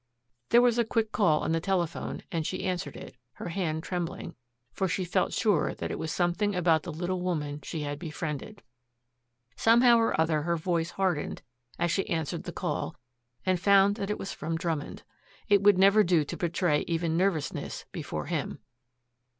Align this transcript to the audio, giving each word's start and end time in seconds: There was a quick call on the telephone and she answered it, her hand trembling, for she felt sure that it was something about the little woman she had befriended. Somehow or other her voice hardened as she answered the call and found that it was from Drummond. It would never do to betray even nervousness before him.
There 0.49 0.63
was 0.63 0.79
a 0.79 0.83
quick 0.83 1.11
call 1.11 1.41
on 1.41 1.51
the 1.51 1.59
telephone 1.59 2.23
and 2.31 2.43
she 2.43 2.63
answered 2.65 2.95
it, 2.95 3.15
her 3.33 3.49
hand 3.49 3.83
trembling, 3.83 4.33
for 4.73 4.87
she 4.87 5.05
felt 5.05 5.31
sure 5.31 5.75
that 5.75 5.91
it 5.91 5.99
was 5.99 6.11
something 6.11 6.55
about 6.55 6.81
the 6.81 6.91
little 6.91 7.21
woman 7.21 7.59
she 7.61 7.81
had 7.81 7.99
befriended. 7.99 8.63
Somehow 9.55 9.97
or 9.99 10.19
other 10.19 10.41
her 10.41 10.57
voice 10.57 10.89
hardened 10.89 11.43
as 11.77 11.91
she 11.91 12.09
answered 12.09 12.45
the 12.45 12.51
call 12.51 12.95
and 13.45 13.59
found 13.59 13.93
that 13.97 14.09
it 14.09 14.17
was 14.17 14.33
from 14.33 14.57
Drummond. 14.57 15.03
It 15.47 15.61
would 15.61 15.77
never 15.77 16.03
do 16.03 16.25
to 16.25 16.35
betray 16.35 16.79
even 16.87 17.15
nervousness 17.15 17.85
before 17.91 18.25
him. 18.25 18.57